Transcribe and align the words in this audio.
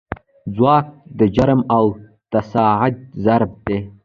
ځواک 0.55 0.85
د 1.19 1.21
جرم 1.35 1.61
او 1.75 1.85
تساعد 2.31 2.95
ضرب 3.25 3.51
دی. 3.65 3.77